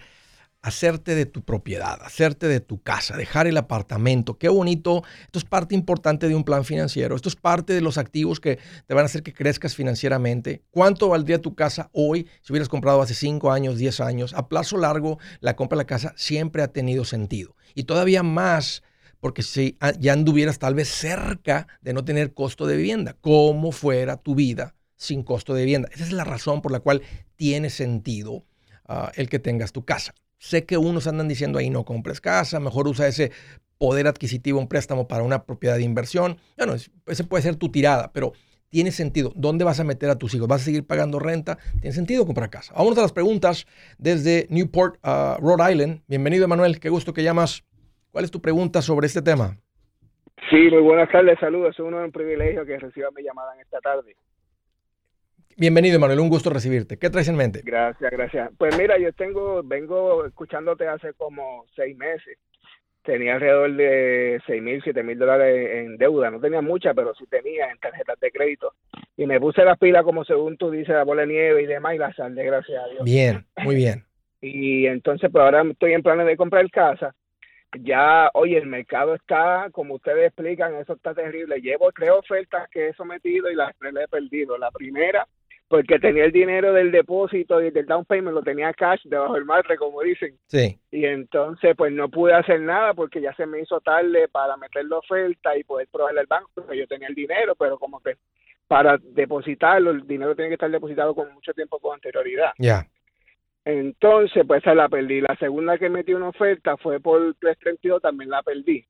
[0.61, 4.39] hacerte de tu propiedad, hacerte de tu casa, dejar el apartamento.
[4.39, 5.03] Qué bonito.
[5.25, 7.15] Esto es parte importante de un plan financiero.
[7.15, 10.63] Esto es parte de los activos que te van a hacer que crezcas financieramente.
[10.71, 14.33] ¿Cuánto valdría tu casa hoy si hubieras comprado hace 5 años, 10 años?
[14.33, 17.55] A plazo largo, la compra de la casa siempre ha tenido sentido.
[17.75, 18.81] Y todavía más
[19.19, 24.17] porque si ya anduvieras tal vez cerca de no tener costo de vivienda, como fuera
[24.17, 25.89] tu vida sin costo de vivienda.
[25.93, 27.01] Esa es la razón por la cual
[27.35, 28.43] tiene sentido
[28.87, 30.13] ah, el que tengas tu casa.
[30.37, 33.31] Sé que unos andan diciendo ahí no compres casa, mejor usa ese
[33.77, 36.37] poder adquisitivo, un préstamo para una propiedad de inversión.
[36.57, 38.33] Bueno, ese puede ser tu tirada, pero
[38.69, 39.31] tiene sentido.
[39.35, 40.47] ¿Dónde vas a meter a tus hijos?
[40.47, 41.57] ¿Vas a seguir pagando renta?
[41.79, 42.73] Tiene sentido comprar casa.
[42.75, 43.65] Vamos a las preguntas
[43.97, 46.01] desde Newport, uh, Rhode Island.
[46.07, 46.79] Bienvenido, Emanuel.
[46.79, 47.63] Qué gusto que llamas.
[48.11, 49.57] ¿Cuál es tu pregunta sobre este tema?
[50.49, 51.39] Sí, muy buenas tardes.
[51.39, 51.73] Saludos.
[51.73, 54.15] Es un privilegio que reciba mi llamada en esta tarde.
[55.57, 56.97] Bienvenido, Manuel, un gusto recibirte.
[56.97, 57.61] ¿Qué traes en mente?
[57.63, 58.51] Gracias, gracias.
[58.57, 62.37] Pues mira, yo tengo, vengo escuchándote hace como seis meses.
[63.03, 66.29] Tenía alrededor de seis mil, siete mil dólares en deuda.
[66.29, 68.73] No tenía mucha, pero sí tenía en tarjetas de crédito.
[69.15, 71.95] Y me puse las pilas como según tú dices, la bola de nieve y demás,
[71.95, 73.03] y la sal, gracias a Dios.
[73.05, 74.03] Bien, muy bien.
[74.41, 77.15] y entonces, pues ahora estoy en planes de comprar casa.
[77.81, 81.61] Ya, oye, el mercado está, como ustedes explican, eso está terrible.
[81.61, 84.57] Llevo tres ofertas que he sometido y las tres he perdido.
[84.57, 85.25] La primera
[85.67, 89.45] porque tenía el dinero del depósito y del down payment, lo tenía cash debajo del
[89.45, 90.37] marre, como dicen.
[90.47, 90.77] Sí.
[90.91, 94.85] Y entonces, pues no pude hacer nada porque ya se me hizo tarde para meter
[94.85, 98.15] la oferta y poder probarle al banco, porque yo tenía el dinero, pero como que
[98.67, 102.51] para depositarlo, el dinero tiene que estar depositado con mucho tiempo con anterioridad.
[102.57, 102.85] Ya.
[103.63, 105.21] Entonces, pues esa la perdí.
[105.21, 108.85] La segunda que metí una oferta fue por 332, también la perdí.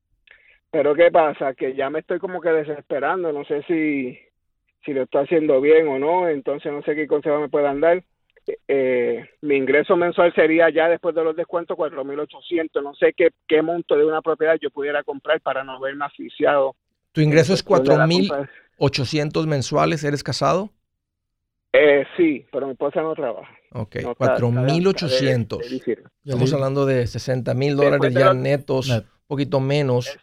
[0.70, 1.54] Pero ¿qué pasa?
[1.54, 4.18] Que ya me estoy como que desesperando, no sé si
[4.86, 8.02] si lo está haciendo bien o no, entonces no sé qué consejo me puedan dar.
[8.68, 12.82] Eh, mi ingreso mensual sería ya después de los descuentos 4.800.
[12.82, 16.76] No sé qué, qué monto de una propiedad yo pudiera comprar para no verme asfixiado.
[17.10, 20.04] ¿Tu ingreso es 4.800 mensuales?
[20.04, 20.70] ¿Eres casado?
[21.72, 23.52] Eh, sí, pero mi esposa no trabaja.
[23.72, 26.06] Ok, 4.800.
[26.24, 30.16] Estamos hablando de 60 mil dólares ya netos, un poquito menos.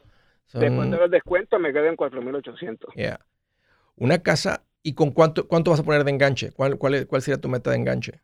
[0.53, 2.93] Después de los descuentos me quedan 4.800.
[2.95, 3.19] Yeah.
[3.95, 6.51] Una casa, ¿y con cuánto, cuánto vas a poner de enganche?
[6.51, 8.21] ¿Cuál, cuál, cuál sería tu meta de enganche?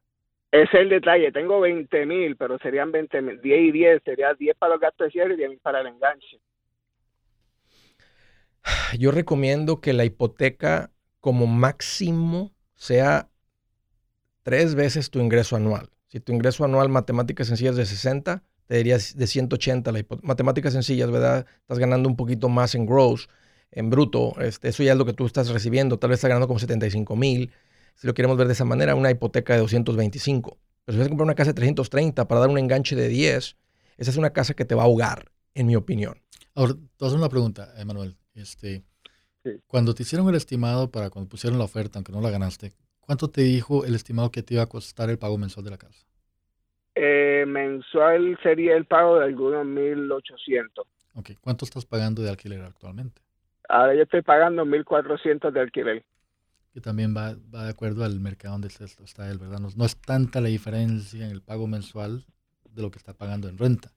[0.52, 1.32] Es el detalle.
[1.32, 3.42] Tengo 20 mil, pero serían 20 mil.
[3.42, 4.02] 10 y 10.
[4.04, 6.40] Sería 10 para los gastos de cierre y 10 mil para el enganche.
[8.98, 13.30] Yo recomiendo que la hipoteca como máximo sea
[14.44, 15.90] tres veces tu ingreso anual.
[16.08, 19.92] Si tu ingreso anual, matemáticas sencillas, de 60, te dirías de 180.
[19.92, 21.46] La matemáticas sencillas, ¿verdad?
[21.62, 23.30] Estás ganando un poquito más en gross,
[23.72, 24.34] en bruto.
[24.40, 25.98] Este, eso ya es lo que tú estás recibiendo.
[25.98, 27.52] Tal vez estás ganando como 75 mil.
[27.96, 30.58] Si lo queremos ver de esa manera, una hipoteca de 225.
[30.86, 33.58] Pero si vas a comprar una casa de 330 para dar un enganche de 10,
[33.98, 36.22] esa es una casa que te va a ahogar, en mi opinión.
[36.56, 38.16] Ahora, te voy a hacer una pregunta, Emanuel.
[38.34, 38.84] Este,
[39.68, 43.30] Cuando te hicieron el estimado para cuando pusieron la oferta, aunque no la ganaste, ¿cuánto
[43.30, 46.06] te dijo el estimado que te iba a costar el pago mensual de la casa?
[46.96, 50.86] Eh, mensual sería el pago de algunos 1.800.
[51.16, 53.22] Ok, ¿cuánto estás pagando de alquiler actualmente?
[53.70, 56.06] Ahora yo estoy pagando 1.400 de alquiler.
[56.74, 59.60] Que también va, va, de acuerdo al mercado donde está él, ¿verdad?
[59.60, 62.26] No, no, es tanta la diferencia en el pago mensual
[62.64, 63.92] de lo que está pagando en renta.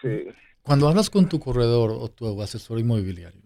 [0.00, 0.26] Sí.
[0.62, 3.42] Cuando hablas con tu corredor o tu asesor inmobiliario,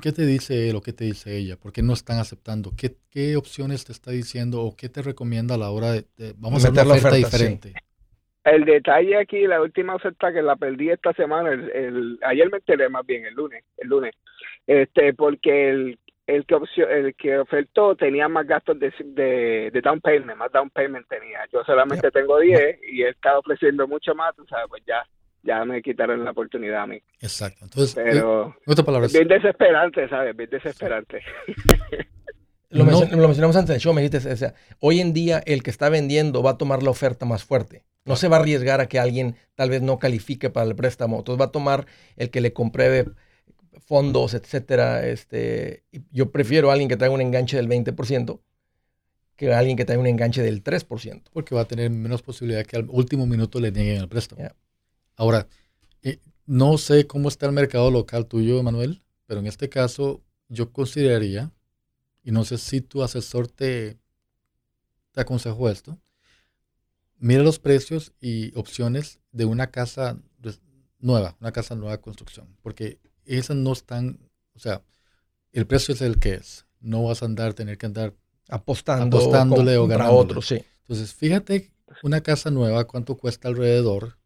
[0.00, 1.56] ¿qué te dice él o qué te dice ella?
[1.56, 2.72] ¿Por qué no están aceptando?
[2.76, 6.06] ¿Qué, qué opciones te está diciendo o qué te recomienda a la hora de,
[6.38, 7.74] vamos a hacer una oferta, diferente?
[8.46, 12.88] El detalle aquí, la última oferta que la perdí esta semana, el, ayer me enteré
[12.88, 14.14] más bien, el lunes, el lunes,
[14.68, 18.92] este, porque el, el que opción, el que ofertó tenía más gastos de,
[19.72, 21.40] de, down payment, más down payment tenía.
[21.52, 25.04] Yo solamente tengo 10 y él está ofreciendo mucho más, tú sabes, pues ya
[25.42, 27.00] ya me quitaron la oportunidad a mí.
[27.20, 27.64] Exacto.
[27.64, 28.54] Entonces, pero
[29.02, 30.36] es bien desesperante, ¿sabes?
[30.36, 31.20] Bien desesperante.
[32.70, 35.88] Lo, mencionamos antes del show, me dijiste, o sea, hoy en día el que está
[35.88, 37.84] vendiendo va a tomar la oferta más fuerte.
[38.06, 41.18] No se va a arriesgar a que alguien tal vez no califique para el préstamo.
[41.18, 43.10] Entonces va a tomar el que le compruebe
[43.80, 45.06] fondos, etcétera.
[45.06, 48.40] Este, yo prefiero a alguien que traiga un enganche del 20%
[49.36, 51.22] que a alguien que traiga un enganche del 3%.
[51.32, 54.42] Porque va a tener menos posibilidad que al último minuto le nieguen el préstamo.
[55.14, 55.46] Ahora,
[56.02, 60.72] eh, no sé cómo está el mercado local tuyo, Manuel, pero en este caso yo
[60.72, 61.52] consideraría,
[62.22, 63.98] y no sé si tu asesor te,
[65.12, 65.98] te aconsejó esto,
[67.18, 70.18] mira los precios y opciones de una casa
[70.98, 74.18] nueva, una casa nueva construcción, porque esas no están,
[74.54, 74.82] o sea,
[75.52, 76.66] el precio es el que es.
[76.80, 78.14] No vas a andar, tener que andar
[78.48, 80.14] apostando apostándole o ganando.
[80.14, 80.62] otro, sí.
[80.82, 84.18] Entonces, fíjate una casa nueva, cuánto cuesta alrededor,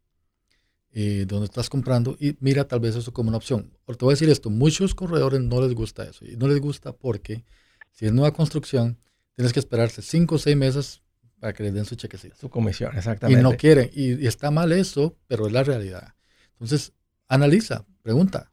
[0.91, 3.71] eh, donde estás comprando y mira tal vez eso como una opción.
[3.85, 6.25] Te voy a decir esto, muchos corredores no les gusta eso.
[6.25, 7.45] Y no les gusta porque
[7.91, 8.99] si es nueva construcción,
[9.35, 11.00] tienes que esperarse 5 o 6 meses
[11.41, 12.35] para que les den su chequecito.
[12.35, 13.41] Su comisión, exactamente.
[13.41, 13.89] Y no quieren.
[13.93, 16.13] Y, está mal eso, pero es la realidad.
[16.53, 16.93] Entonces,
[17.27, 18.51] analiza, pregunta.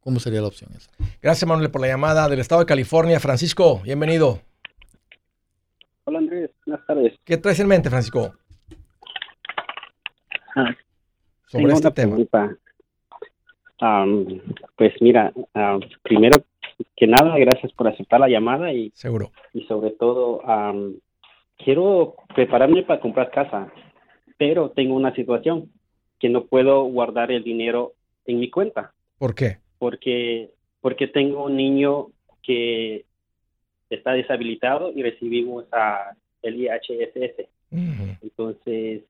[0.00, 0.90] ¿Cómo sería la opción esa?
[1.22, 3.20] Gracias, Manuel, por la llamada del estado de California.
[3.20, 4.40] Francisco, bienvenido.
[6.04, 6.50] Hola, Andrés.
[6.66, 7.12] Buenas tardes.
[7.22, 8.34] ¿Qué traes en mente, Francisco?
[10.56, 10.74] Ah,
[11.46, 12.16] sobre este tema?
[14.76, 15.32] pues mira,
[16.02, 16.44] primero
[16.96, 19.30] que nada, gracias por aceptar la llamada y, Seguro.
[19.54, 20.42] y sobre todo
[21.64, 23.72] quiero prepararme para comprar casa,
[24.36, 25.70] pero tengo una situación
[26.18, 27.94] que no puedo guardar el dinero
[28.26, 28.92] en mi cuenta.
[29.18, 29.58] ¿Por qué?
[29.78, 32.08] Porque, porque tengo un niño
[32.42, 33.04] que
[33.88, 37.48] está deshabilitado y recibimos a el IHSS.
[38.22, 39.02] Entonces,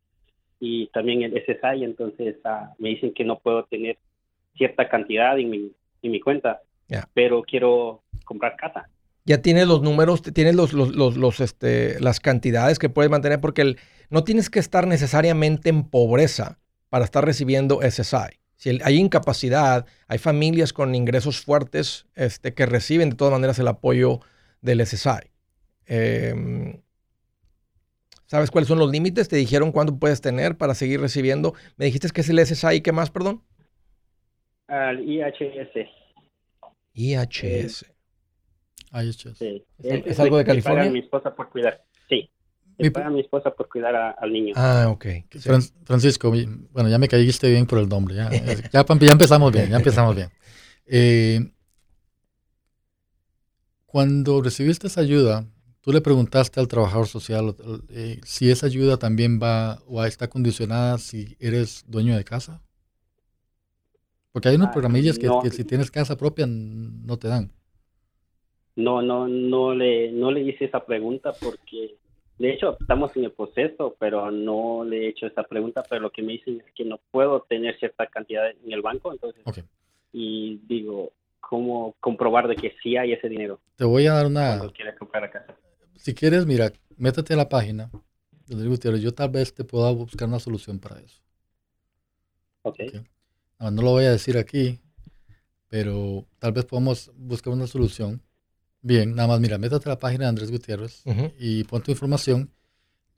[0.58, 3.96] y también el SSI, entonces ah, me dicen que no puedo tener
[4.56, 6.60] cierta cantidad en mi, en mi cuenta,
[7.14, 8.88] pero quiero comprar casa.
[9.30, 13.62] Ya tienes los números, tienes los, los, los, este, las cantidades que puedes mantener, porque
[13.62, 18.40] el, no tienes que estar necesariamente en pobreza para estar recibiendo SSI.
[18.56, 23.68] Si hay incapacidad, hay familias con ingresos fuertes este, que reciben de todas maneras el
[23.68, 24.18] apoyo
[24.62, 25.30] del SSI.
[25.86, 26.80] Eh,
[28.26, 29.28] ¿Sabes cuáles son los límites?
[29.28, 31.54] ¿Te dijeron cuánto puedes tener para seguir recibiendo?
[31.76, 33.44] Me dijiste que es el SSI, ¿qué más, perdón?
[34.66, 35.86] Al IHS.
[36.94, 37.84] IHS.
[38.92, 39.36] IHS.
[39.38, 39.64] Sí.
[39.82, 40.82] ¿Es, algo de California?
[40.82, 41.84] Paga mi esposa por cuidar.
[42.08, 42.30] Sí.
[42.78, 44.54] Me paga mi esposa por cuidar al niño.
[44.56, 45.06] Ah, ok.
[45.84, 46.32] Francisco,
[46.72, 48.14] bueno, ya me caíste bien por el nombre.
[48.14, 48.30] Ya,
[48.72, 50.30] ya, empezamos bien, ya empezamos bien.
[50.86, 51.40] Eh,
[53.86, 55.46] cuando recibiste esa ayuda,
[55.80, 57.56] Tú le preguntaste al trabajador social
[57.88, 62.62] eh, si esa ayuda también va o está condicionada si eres dueño de casa.
[64.30, 67.50] Porque hay unos ah, programillas que, si tienes casa propia no te dan.
[68.80, 71.96] No, no, no le, no le hice esa pregunta porque,
[72.38, 76.10] de hecho, estamos en el proceso, pero no le he hecho esa pregunta, pero lo
[76.10, 79.42] que me dicen es que no puedo tener cierta cantidad en el banco, entonces,
[80.12, 83.60] y digo, ¿cómo comprobar de que sí hay ese dinero?
[83.76, 84.60] Te voy a dar una...
[84.98, 85.56] Comprar casa
[86.00, 87.90] si quieres, mira, métete a la página
[88.46, 91.20] Yo tal vez te pueda buscar una solución para eso.
[92.62, 92.78] Ok.
[93.58, 94.80] no lo voy a decir aquí,
[95.68, 98.22] pero tal vez podamos buscar una solución
[98.82, 101.02] Bien, nada más, mira, métate a la página de Andrés Gutiérrez
[101.38, 102.50] y pon tu información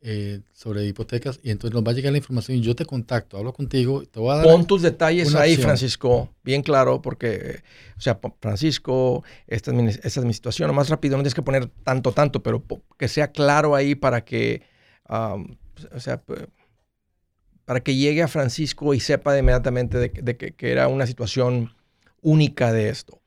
[0.05, 3.39] eh, sobre hipotecas y entonces nos va a llegar la información y yo te contacto,
[3.39, 7.63] hablo contigo, te voy a dar Pon tus detalles ahí, Francisco, bien claro, porque,
[7.97, 11.43] o sea, Francisco, esta es, mi, esta es mi situación, más rápido, no tienes que
[11.43, 12.65] poner tanto, tanto, pero
[12.99, 14.63] que sea claro ahí para que,
[15.09, 16.21] o sea,
[17.65, 21.73] para que llegue a Francisco y sepa inmediatamente de, que, era una situación
[22.21, 23.21] única de esto.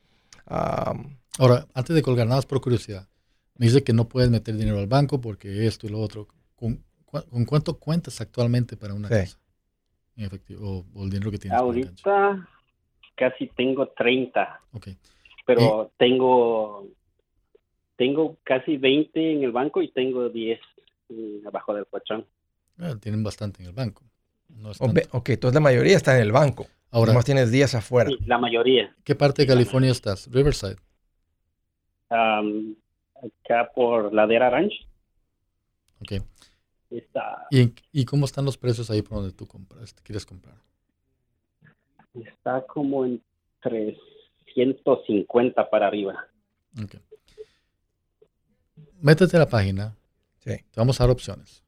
[1.39, 3.07] Ahora, antes de colgar, nada más por curiosidad,
[3.57, 6.27] me dice que no puedes meter dinero al banco porque esto y lo otro.
[6.55, 6.83] ¿Con,
[7.45, 9.39] cuánto cuentas actualmente para una casa?
[10.17, 11.59] En efectivo, o, el dinero que tienes.
[11.59, 12.47] Ahorita
[13.15, 14.61] casi tengo 30.
[14.73, 14.87] Ok.
[15.45, 16.87] Pero tengo
[17.95, 20.59] tengo casi 20 en el banco y tengo 10
[21.45, 22.25] abajo del colchón.
[22.77, 24.03] Ah, tienen bastante en el banco.
[24.79, 26.67] ok, entonces la mayoría está en el banco.
[26.91, 28.09] Ahora más tienes 10 afuera.
[28.09, 28.93] Sí, la mayoría.
[29.03, 30.29] ¿Qué parte de California estás?
[30.31, 30.77] Riverside.
[32.09, 34.73] Acá por Ladera Ranch.
[36.01, 36.23] Ok.
[37.51, 40.55] ¿Y, ¿Y, cómo están los precios ahí por donde tú compras, quieres comprar?
[42.13, 43.21] Está como en
[43.61, 46.27] 350 para arriba.
[46.81, 46.95] Ok.
[49.01, 49.97] Métete a la página.
[50.37, 50.51] Sí.
[50.51, 51.65] Te vamos a dar opciones.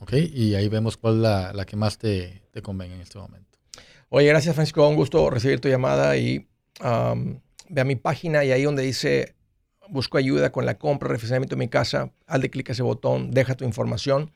[0.00, 0.14] ¿Ok?
[0.14, 3.58] Y ahí vemos cuál es la, la que más te, te, convenga en este momento.
[4.08, 4.86] Oye, gracias Francisco.
[4.88, 6.48] Un gusto recibir tu llamada y
[6.80, 9.34] ve a mi página y ahí donde dice
[9.90, 13.30] busco ayuda con la compra, refinanciamiento de mi casa, haz de clic a ese botón,
[13.30, 14.32] deja tu información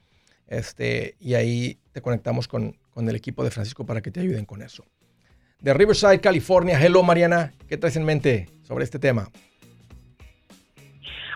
[0.46, 4.44] este, y ahí te conectamos con, con, el equipo de Francisco para que te ayuden
[4.44, 4.84] con eso.
[5.60, 6.78] De Riverside, California.
[6.78, 7.54] Hello, Mariana.
[7.66, 9.30] ¿Qué traes en mente sobre este tema?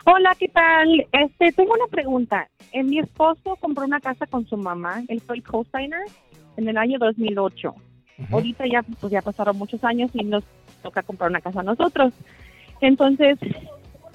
[0.04, 1.06] Hola, ¿qué tal?
[1.12, 2.48] Este, tengo una pregunta.
[2.72, 5.02] Eh, mi esposo compró una casa con su mamá.
[5.08, 6.02] Él fue el co-signer
[6.56, 7.74] en el año 2008.
[8.30, 10.42] Ahorita ya, pues ya pasaron muchos años y nos
[10.82, 12.12] toca comprar una casa a nosotros.
[12.80, 13.38] Entonces,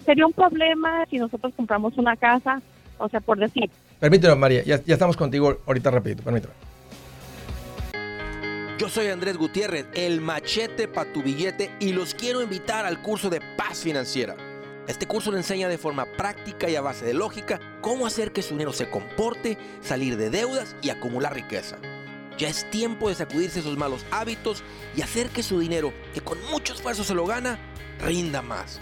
[0.03, 2.61] sería un problema si nosotros compramos una casa,
[2.97, 3.69] o sea, por decir.
[3.99, 6.53] Permíteme, María, ya, ya estamos contigo ahorita rapidito, permíteme.
[8.77, 13.29] Yo soy Andrés Gutiérrez, el machete para tu billete y los quiero invitar al curso
[13.29, 14.35] de paz financiera.
[14.87, 18.41] Este curso le enseña de forma práctica y a base de lógica cómo hacer que
[18.41, 21.77] su dinero se comporte, salir de deudas y acumular riqueza.
[22.37, 24.63] Ya es tiempo de sacudirse esos malos hábitos
[24.97, 27.57] y hacer que su dinero, que con mucho esfuerzo se lo gana,
[28.01, 28.81] rinda más.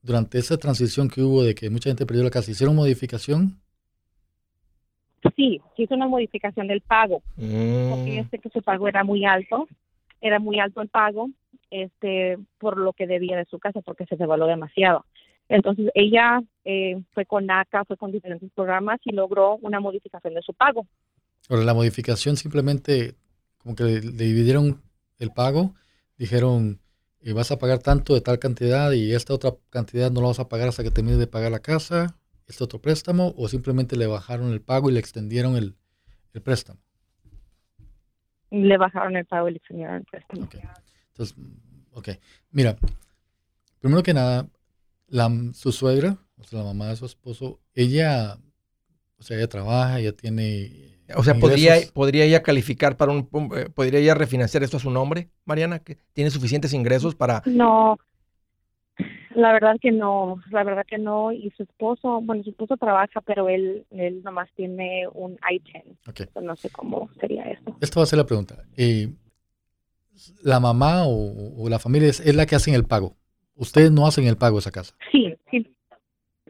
[0.00, 3.60] durante esa transición que hubo de que mucha gente perdió la casa, hicieron modificación?
[5.36, 7.90] Sí, hizo una modificación del pago, mm.
[7.90, 9.68] porque este que su pago era muy alto,
[10.22, 11.28] era muy alto el pago,
[11.70, 15.04] este, por lo que debía de su casa, porque se devaluó demasiado.
[15.48, 20.42] Entonces ella eh, fue con NACA, fue con diferentes programas y logró una modificación de
[20.42, 20.86] su pago.
[21.48, 23.14] Ahora, la modificación simplemente
[23.58, 24.82] como que le, dividieron
[25.18, 25.74] el pago,
[26.16, 26.80] dijeron,
[27.20, 30.40] eh, vas a pagar tanto de tal cantidad y esta otra cantidad no la vas
[30.40, 32.16] a pagar hasta que termines de pagar la casa,
[32.46, 35.74] este otro préstamo, o simplemente le bajaron el pago y le extendieron el,
[36.42, 36.78] préstamo.
[38.50, 40.44] Le bajaron el pago y le extendieron el préstamo.
[40.44, 40.60] Okay.
[41.08, 41.36] Entonces,
[41.92, 42.08] ok.
[42.52, 42.76] Mira,
[43.80, 44.46] primero que nada,
[45.08, 48.38] la, su suegra, o sea, la mamá de su esposo, ella
[49.18, 50.96] O sea, ella trabaja, ella tiene...
[51.16, 53.28] O sea, ¿podría, ¿podría ella calificar para un...
[53.56, 55.78] Eh, ¿Podría ella refinanciar esto a su nombre, Mariana?
[55.78, 57.42] ¿Que ¿Tiene suficientes ingresos para...?
[57.46, 57.98] No,
[59.38, 61.30] la verdad que no, la verdad que no.
[61.32, 66.42] Y su esposo, bueno, su esposo trabaja, pero él, él nomás tiene un I-10.
[66.42, 67.76] No sé cómo sería eso.
[67.80, 68.64] Esta va a ser la pregunta.
[68.76, 69.08] Eh,
[70.42, 73.16] ¿La mamá o, la familia es, la que hacen el pago?
[73.58, 74.94] ¿Ustedes no hacen el pago de esa casa?
[75.12, 75.66] Sí, sí.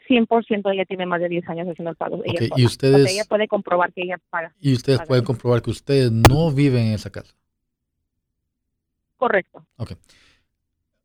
[0.08, 2.22] 100% ella tiene más de 10 años haciendo el pago.
[2.24, 4.54] y ustedes, ella puede comprobar que ella paga.
[4.60, 7.34] Y ustedes pueden comprobar que ustedes no viven en esa casa.
[9.16, 9.66] Correcto.
[9.76, 9.92] Ok.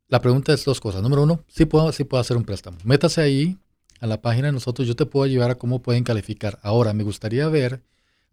[0.08, 1.02] La pregunta es dos cosas.
[1.02, 2.78] Número uno, sí puedo, sí puedo hacer un préstamo.
[2.84, 3.58] Métase ahí
[4.00, 6.58] a la página de nosotros, yo te puedo ayudar a cómo pueden calificar.
[6.62, 7.82] Ahora, me gustaría ver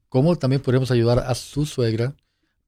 [0.10, 2.14] cómo también podemos ayudar a su suegra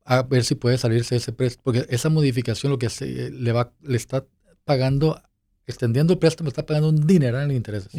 [0.06, 3.72] a ver si puede salirse ese préstamo, porque esa modificación lo que se, le va,
[3.82, 4.26] le está
[4.66, 5.22] pagando,
[5.66, 7.92] extendiendo el préstamo, está pagando un dineral en intereses.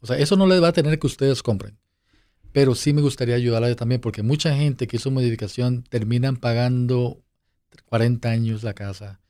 [0.00, 1.78] O sea, eso no le va a tener que ustedes compren.
[2.52, 7.24] Pero sí me gustaría ayudarla también, porque mucha gente que hizo modificación terminan pagando
[7.86, 9.20] 40 años la casa,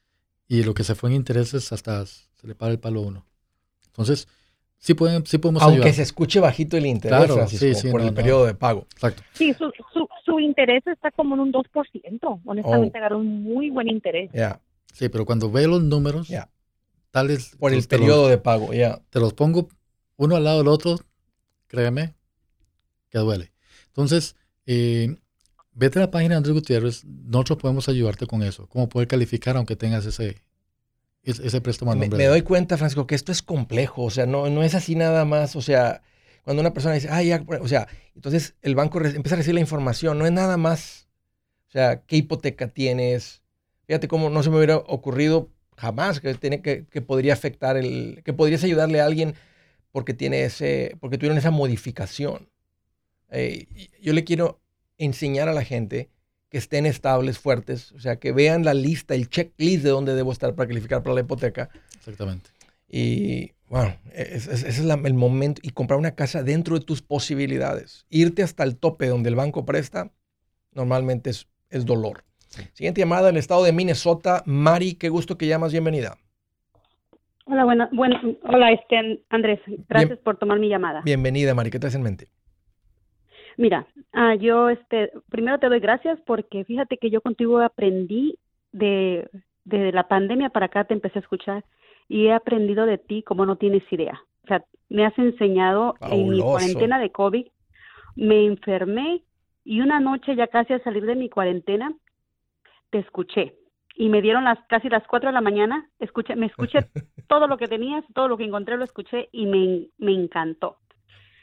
[0.49, 3.25] y lo que se fue en intereses hasta se le paga el palo uno.
[3.87, 4.29] Entonces,
[4.79, 7.27] sí, pueden, sí podemos Aunque se escuche bajito el interés,
[7.91, 8.87] por el periodo de pago.
[8.93, 9.23] Exacto.
[9.33, 12.41] Sí, su, su, su, interés está como en un 2%.
[12.45, 13.01] Honestamente, oh.
[13.01, 14.31] agarró un muy buen interés.
[14.93, 16.49] Sí, pero cuando ve los números, yeah.
[17.15, 17.53] Tales...
[17.61, 19.01] Por el periodo de pago, ya.
[19.11, 19.69] Te los pongo
[20.17, 20.99] uno al lado del otro,
[21.69, 22.17] créeme,
[23.09, 23.53] que duele.
[23.87, 24.35] Entonces,
[24.67, 25.15] eh,
[25.73, 29.57] vete a la página de Andrés Gutiérrez, nosotros podemos ayudarte con eso, cómo poder calificar
[29.57, 30.43] aunque tengas ese,
[31.23, 34.65] ese préstamo me, me doy cuenta, Francisco, que esto es complejo, o sea, no, no
[34.65, 36.03] es así nada más, o sea,
[36.43, 37.87] cuando una persona dice, ah, ya, o sea,
[38.17, 41.07] entonces el banco empieza a recibir la información, no es nada más,
[41.69, 43.43] o sea, qué hipoteca tienes,
[43.87, 48.23] fíjate cómo no se me hubiera ocurrido jamás que, tiene, que, que podría afectar el,
[48.25, 49.35] que podrías ayudarle a alguien
[49.93, 52.49] porque tiene ese, porque tuvieron esa modificación.
[53.31, 53.67] Eh,
[54.03, 54.61] yo le quiero
[54.99, 56.11] enseñar a la gente
[56.49, 60.33] que estén estables, fuertes, o sea, que vean la lista, el checklist de dónde debo
[60.33, 61.71] estar para calificar para la hipoteca.
[61.97, 62.51] Exactamente.
[62.89, 65.61] Y bueno, ese es, el momento.
[65.65, 68.07] Y comprar una casa dentro de tus posibilidades.
[68.09, 70.13] Irte hasta el tope donde el banco presta,
[70.73, 72.25] normalmente es, es dolor.
[72.73, 74.43] Siguiente llamada en el estado de Minnesota.
[74.47, 76.17] Mari, qué gusto que llamas, bienvenida.
[77.47, 81.03] Hola, bueno, bueno, hola, este, Andrés, gracias por tomar mi llamada.
[81.05, 82.29] Bienvenida, Mari, ¿qué traes en mente?
[83.57, 88.39] Mira, ah, yo este, primero te doy gracias porque fíjate que yo contigo aprendí
[88.73, 89.29] de,
[89.65, 91.65] de la pandemia para acá te empecé a escuchar
[92.09, 94.21] y he aprendido de ti como no tienes idea.
[94.45, 97.47] O sea, me has enseñado en mi cuarentena de COVID,
[98.17, 99.23] me enfermé
[99.65, 101.93] y una noche ya casi al salir de mi cuarentena
[102.95, 103.57] te escuché
[103.97, 106.79] y me dieron las casi las cuatro de la mañana, escuché, me escuché
[107.29, 110.77] todo lo que tenías, todo lo que encontré lo escuché y me, me encantó.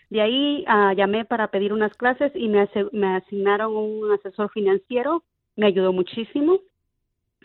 [0.10, 5.26] De ahí uh, llamé para pedir unas clases y me, me asignaron un asesor financiero.
[5.58, 6.62] Me ayudó muchísimo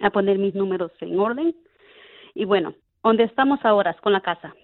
[0.01, 1.57] a poner mis números en orden.
[2.33, 4.55] Y bueno, ¿dónde estamos ahora con la casa?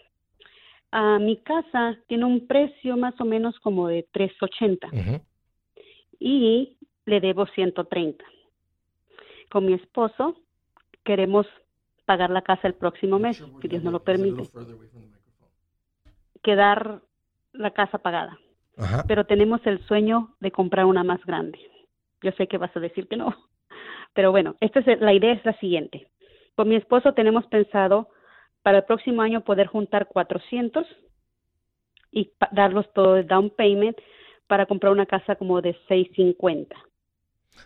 [0.93, 4.89] Uh, mi casa tiene un precio más o menos como de 380
[6.21, 6.77] y
[7.07, 8.25] le debo 130.
[9.53, 10.35] Con mi esposo
[11.05, 11.47] queremos
[12.07, 14.45] pagar la casa el próximo mes, si Dios no lo permite.
[16.43, 17.03] Quedar
[17.53, 18.39] la casa pagada.
[19.07, 21.59] Pero tenemos el sueño de comprar una más grande.
[22.23, 23.37] Yo sé que vas a decir que no.
[24.15, 26.09] Pero bueno, esta es la idea es la siguiente.
[26.55, 28.09] Con mi esposo tenemos pensado
[28.63, 30.87] para el próximo año poder juntar 400
[32.11, 33.99] y darlos todo de down payment
[34.47, 36.75] para comprar una casa como de 650.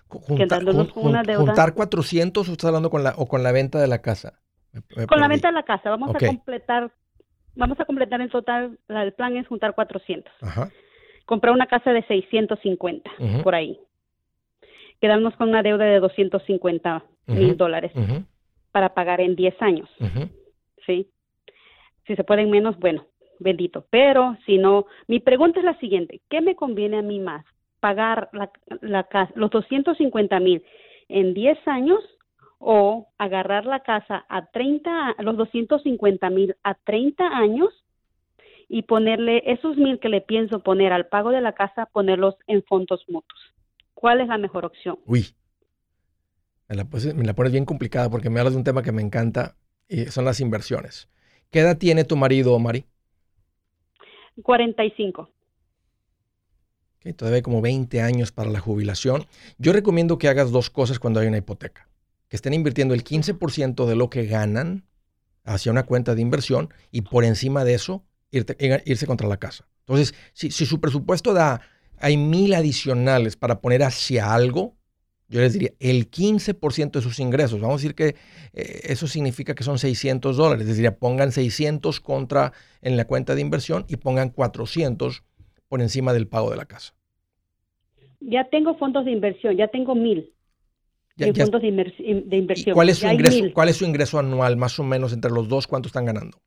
[0.08, 4.40] ¿Juntar 400 o estás hablando con la, o con la venta de la casa?
[5.08, 5.90] con la venta de la casa.
[5.90, 6.90] Vamos a completar
[7.56, 10.32] vamos a completar en total, el plan es juntar 400.
[11.24, 13.10] Comprar una casa de 650,
[13.42, 13.80] por ahí.
[15.00, 17.92] Quedarnos con una deuda de 250 mil dólares
[18.70, 19.88] para pagar en 10 años.
[20.86, 21.10] ¿Sí?
[22.06, 23.06] Si se pueden menos, bueno,
[23.40, 23.86] bendito.
[23.90, 27.44] Pero si no, mi pregunta es la siguiente, ¿qué me conviene a mí más?
[27.86, 30.64] ¿Pagar la, la, los 250 mil
[31.08, 32.00] en 10 años
[32.58, 37.68] o agarrar la casa a 30, los 250 mil a 30 años
[38.68, 42.64] y ponerle esos mil que le pienso poner al pago de la casa, ponerlos en
[42.64, 43.40] fondos mutuos.
[43.94, 44.98] ¿Cuál es la mejor opción?
[45.06, 45.26] Uy,
[46.68, 49.54] me la, pones bien complicada porque me hablas de un tema que me encanta
[49.88, 51.08] y son las inversiones.
[51.52, 52.84] ¿Qué edad tiene tu marido, Mari?
[54.42, 55.35] 45.
[57.12, 59.26] Todavía hay como 20 años para la jubilación.
[59.58, 61.88] Yo recomiendo que hagas dos cosas cuando hay una hipoteca
[62.28, 64.84] que estén invirtiendo el 15% de lo que ganan
[65.44, 69.68] hacia una cuenta de inversión y por encima de eso irse contra la casa.
[69.80, 71.60] Entonces, si, si su presupuesto da,
[71.98, 74.76] hay mil adicionales para poner hacia algo,
[75.28, 78.16] yo les diría, el 15% de sus ingresos, vamos a decir que
[78.52, 83.34] eh, eso significa que son 600 dólares, les diría, pongan 600 contra en la cuenta
[83.34, 85.24] de inversión y pongan 400
[85.68, 86.94] por encima del pago de la casa.
[88.20, 90.32] Ya tengo fondos de inversión, ya tengo mil.
[91.16, 91.70] Ya- en ya- fondos de,
[92.26, 92.74] de inversión.
[92.74, 95.30] ¿Cuál es, su Ya ingreso, mil, ¿Cuál es su ingreso anual, más o menos, entre
[95.30, 95.66] los dos?
[95.66, 96.38] ¿Cuánto están ganando?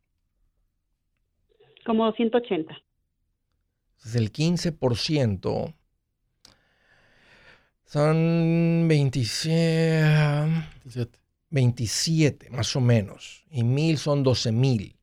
[1.86, 2.78] Como 180.
[3.98, 5.74] Entonces, el 15%
[7.86, 10.48] son 27,
[10.84, 11.20] 17.
[11.52, 13.44] 27, más o menos.
[13.50, 14.96] Y mil son 12 mil.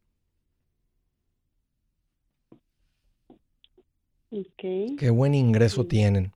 [4.31, 4.97] Ok.
[4.99, 6.33] Qué buen ingreso tienen.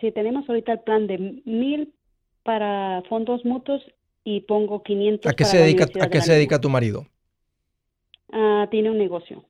[0.00, 1.94] Sí, tenemos ahorita el plan de mil
[2.44, 3.82] para fondos mutuos
[4.24, 7.06] y pongo 500 ¿A qué para se dedica, a qué de se dedica tu marido?
[8.32, 9.44] Ah, tiene un negocio.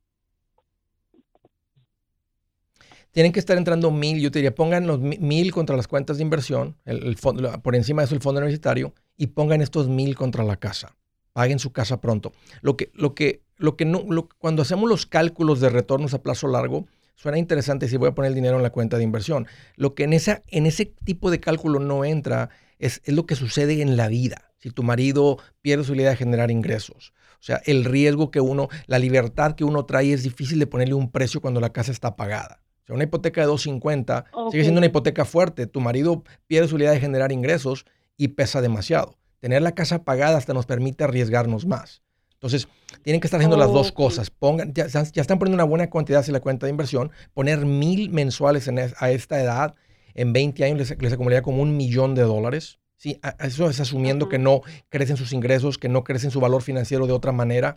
[3.13, 6.19] Tienen que estar entrando mil, yo te diría, pongan los mi- mil contra las cuentas
[6.19, 9.89] de inversión, el, el fondo, por encima de eso el fondo universitario, y pongan estos
[9.89, 10.97] mil contra la casa.
[11.33, 12.33] Paguen su casa pronto.
[12.61, 16.23] Lo que, lo que, lo que no, lo- cuando hacemos los cálculos de retornos a
[16.23, 16.87] plazo largo,
[17.19, 19.47] suena interesante si voy a poner el dinero en la cuenta de inversión.
[19.75, 22.49] Lo que en, esa, en ese tipo de cálculo no entra
[22.79, 24.53] es, es lo que sucede en la vida.
[24.59, 27.13] Si tu marido pierde su idea de generar ingresos.
[27.35, 30.95] O sea, el riesgo que uno, la libertad que uno trae es difícil de ponerle
[30.95, 32.61] un precio cuando la casa está pagada.
[32.83, 34.53] O sea, una hipoteca de 250 Ok.
[34.53, 35.67] sigue siendo una hipoteca fuerte.
[35.67, 37.85] Tu marido pierde su idea de generar ingresos
[38.17, 39.19] y pesa demasiado.
[39.41, 42.03] Tener la casa pagada hasta nos permite arriesgarnos más.
[42.39, 42.69] Entonces,
[43.03, 44.31] tienen que estar haciendo las dos cosas.
[44.31, 47.11] Pongan, ya, ya están poniendo una buena cantidad hacia la cuenta de inversión.
[47.35, 49.75] Poner mil mensuales en es- a esta edad,
[50.15, 52.79] en 20 años les, les acumularía como un millón de dólares.
[52.97, 57.07] Sí, eso es asumiendo que no crecen sus ingresos, que no crecen su valor financiero
[57.07, 57.77] de otra manera.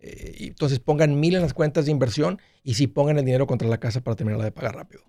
[0.00, 3.68] Eh, entonces pongan mil en las cuentas de inversión y sí pongan el dinero contra
[3.68, 5.02] la casa para terminarla de pagar rápido.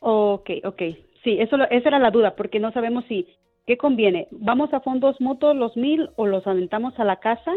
[0.00, 0.82] Ok, ok.
[1.22, 3.26] Sí, eso, lo- esa era la duda, porque no sabemos si,
[3.66, 4.28] ¿qué conviene?
[4.30, 7.52] ¿Vamos a fondos mutuos los mil o los aventamos a la casa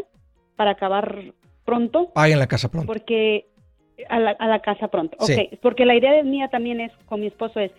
[0.58, 1.34] para acabar
[1.64, 2.12] pronto?
[2.14, 2.88] Paguen la casa pronto.
[2.92, 3.48] Porque
[4.10, 5.16] a la, a la casa pronto.
[5.22, 5.34] Sí.
[5.34, 7.72] Ok, porque la idea de mía también es, con mi esposo, es,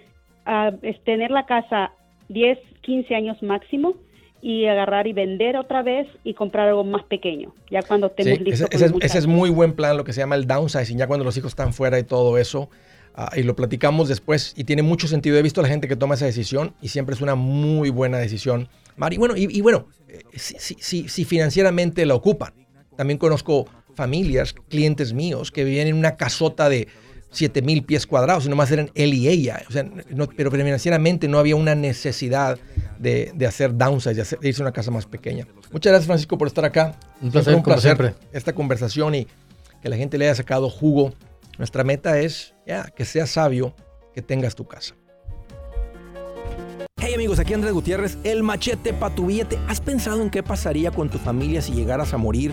[0.83, 1.93] es tener la casa
[2.29, 3.95] 10, 15 años máximo
[4.41, 8.41] y agarrar y vender otra vez y comprar algo más pequeño, ya cuando Sí, estemos
[8.41, 9.27] listos ese, es, ese es muchachos.
[9.27, 11.99] muy buen plan, lo que se llama el downsizing, ya cuando los hijos están fuera
[11.99, 12.71] y todo eso.
[13.15, 15.37] ah, y lo platicamos después y tiene mucho sentido.
[15.39, 18.19] He visto a la gente que toma esa decisión y siempre es una muy buena
[18.19, 18.69] decisión.
[18.97, 22.53] Mari, bueno, y, y bueno, eh, si, si- si- si financieramente la ocupan.
[22.99, 26.89] También conozco familias, clientes míos, que vivían en una casota de
[27.31, 29.63] 7 mil pies cuadrados y nomás eran él y ella.
[29.69, 32.59] O sea, no- pero financieramente no había una necesidad
[32.99, 35.47] de, de hacer downsize, de, hacer- de irse a una casa más pequeña.
[35.71, 36.99] Muchas gracias, Francisco, por estar acá.
[37.23, 38.15] Un Siempre placer, como siempre.
[38.33, 39.29] esta conversación y
[39.81, 41.15] que la gente le haya sacado jugo.
[41.57, 43.77] Nuestra meta es ya, que seas sabio,
[44.13, 44.97] que tengas tu casa.
[47.01, 49.57] Hey amigos, aquí Andrés Gutiérrez, el machete para tu billete.
[49.69, 52.53] ¿Has pensado en qué pasaría con tu familia si llegaras a morir?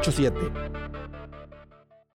[0.00, 0.87] 987.